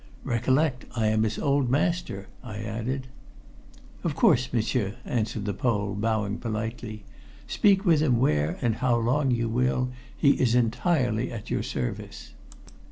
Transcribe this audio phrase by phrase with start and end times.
[0.23, 3.05] "Recollect, I am his old master, I added."
[4.03, 7.03] "Of course, m'sieur," answered the Pole, bowing politely.
[7.45, 9.91] "Speak with him where and how long you will.
[10.17, 12.33] He is entirely at your service."